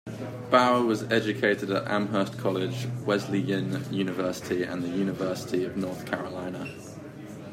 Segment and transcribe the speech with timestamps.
[0.49, 6.67] Bauer was educated at Amherst College, Wesleyan University and the University of North Carolina.